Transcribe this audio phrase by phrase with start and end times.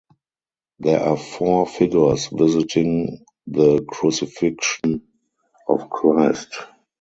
[0.79, 5.03] There are four figures visiting the Crucifixion
[5.69, 6.49] of Christ.